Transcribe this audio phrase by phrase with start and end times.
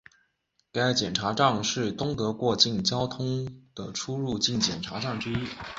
[0.71, 5.37] 该检查站是东德过境交通的出入境检查站之一。